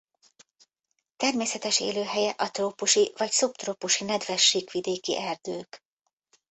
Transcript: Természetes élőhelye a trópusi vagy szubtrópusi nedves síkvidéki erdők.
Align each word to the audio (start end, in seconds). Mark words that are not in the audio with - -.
Természetes 1.17 1.79
élőhelye 1.79 2.29
a 2.37 2.51
trópusi 2.51 3.13
vagy 3.17 3.31
szubtrópusi 3.31 4.03
nedves 4.03 4.41
síkvidéki 4.47 5.17
erdők. 5.17 5.83